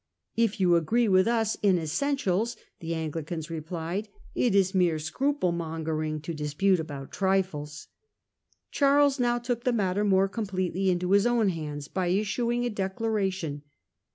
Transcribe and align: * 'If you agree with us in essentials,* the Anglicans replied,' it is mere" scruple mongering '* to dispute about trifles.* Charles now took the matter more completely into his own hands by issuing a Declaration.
* 0.23 0.25
'If 0.35 0.59
you 0.59 0.75
agree 0.77 1.07
with 1.07 1.27
us 1.27 1.57
in 1.61 1.77
essentials,* 1.77 2.57
the 2.79 2.95
Anglicans 2.95 3.51
replied,' 3.51 4.09
it 4.33 4.55
is 4.55 4.73
mere" 4.73 4.97
scruple 5.07 5.51
mongering 5.51 6.19
'* 6.21 6.21
to 6.23 6.33
dispute 6.33 6.79
about 6.79 7.11
trifles.* 7.11 7.87
Charles 8.71 9.19
now 9.19 9.37
took 9.37 9.63
the 9.63 9.71
matter 9.71 10.03
more 10.03 10.27
completely 10.27 10.89
into 10.89 11.11
his 11.11 11.27
own 11.27 11.49
hands 11.49 11.87
by 11.87 12.07
issuing 12.07 12.65
a 12.65 12.69
Declaration. 12.71 13.61